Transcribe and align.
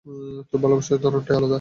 তোর 0.49 0.59
ভালোবাসার 0.63 0.99
ধরনটাই 1.03 1.35
আলাদা! 1.35 1.49